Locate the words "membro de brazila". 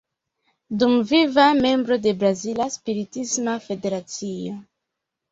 1.65-2.65